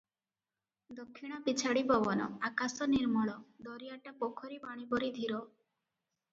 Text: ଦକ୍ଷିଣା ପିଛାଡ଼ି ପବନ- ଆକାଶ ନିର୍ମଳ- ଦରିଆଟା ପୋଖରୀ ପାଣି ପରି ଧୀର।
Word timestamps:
ଦକ୍ଷିଣା 0.99 1.37
ପିଛାଡ଼ି 1.47 1.83
ପବନ- 1.91 2.29
ଆକାଶ 2.51 2.89
ନିର୍ମଳ- 2.95 3.37
ଦରିଆଟା 3.69 4.17
ପୋଖରୀ 4.25 4.61
ପାଣି 4.67 4.91
ପରି 4.97 5.15
ଧୀର। 5.23 5.47